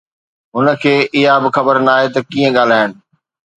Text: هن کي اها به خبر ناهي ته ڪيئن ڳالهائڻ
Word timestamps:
هن 0.55 0.67
کي 0.81 0.95
اها 1.15 1.35
به 1.43 1.49
خبر 1.55 1.75
ناهي 1.87 2.07
ته 2.13 2.19
ڪيئن 2.31 2.51
ڳالهائڻ 2.57 2.89